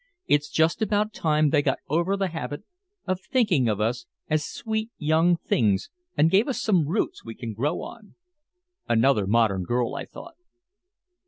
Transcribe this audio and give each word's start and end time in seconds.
It's 0.25 0.49
just 0.49 0.81
about 0.81 1.13
time 1.13 1.51
they 1.51 1.61
got 1.61 1.77
over 1.87 2.17
the 2.17 2.29
habit 2.29 2.63
of 3.05 3.21
thinking 3.21 3.69
of 3.69 3.79
us 3.79 4.07
as 4.31 4.43
sweet, 4.43 4.89
young 4.97 5.37
things 5.37 5.91
and 6.17 6.31
gave 6.31 6.47
us 6.47 6.59
some 6.59 6.87
roots 6.87 7.23
we 7.23 7.35
can 7.35 7.53
grow 7.53 7.83
on." 7.83 8.15
Another 8.89 9.27
modern 9.27 9.61
girl, 9.61 9.93
I 9.93 10.05
thought. 10.05 10.37